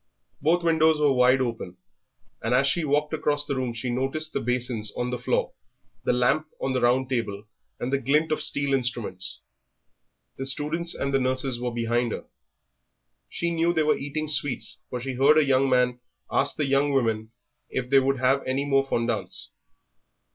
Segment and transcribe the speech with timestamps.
[0.41, 1.77] Both windows were wide open,
[2.41, 5.53] and as she walked across the room she noticed the basins on the floor,
[6.05, 7.43] the lamp on the round table,
[7.79, 9.41] and the glint of steel instruments.
[10.39, 12.25] The students and the nurses were behind her;
[13.29, 15.99] she knew they were eating sweets, for she heard a young man
[16.31, 17.29] ask the young women
[17.69, 19.49] if they would have any more fondants.